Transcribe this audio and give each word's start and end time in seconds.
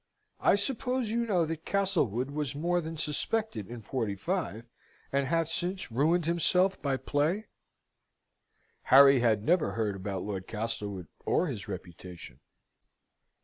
I 0.39 0.55
suppose 0.55 1.11
you 1.11 1.27
know 1.27 1.45
that 1.45 1.63
Castlewood 1.63 2.31
was 2.31 2.55
more 2.55 2.81
than 2.81 2.97
suspected 2.97 3.67
in 3.67 3.83
'45, 3.83 4.65
and 5.11 5.27
hath 5.27 5.47
since 5.47 5.91
ruined 5.91 6.25
himself 6.25 6.81
by 6.81 6.97
play?" 6.97 7.45
Harry 8.81 9.19
had 9.19 9.43
never 9.43 9.73
heard 9.73 9.95
about 9.95 10.23
Lord 10.23 10.47
Castlewood 10.47 11.07
or 11.23 11.45
his 11.49 11.67
reputation. 11.67 12.39